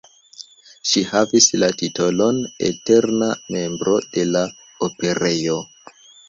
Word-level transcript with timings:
Ŝi 0.91 1.01
havis 1.09 1.49
la 1.63 1.69
titolon 1.81 2.39
eterna 2.69 3.29
membro 3.57 3.95
de 4.17 4.25
la 4.31 4.43
Operejo. 4.89 5.61